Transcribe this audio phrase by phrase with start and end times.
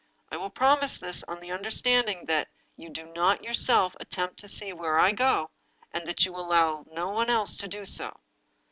[0.31, 4.73] I will promise this on the understanding mat you do not yourself attempt to see
[4.73, 5.51] where I go,
[5.91, 8.19] and that you will allow no one else to do so."